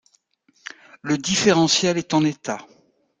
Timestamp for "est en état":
1.99-2.65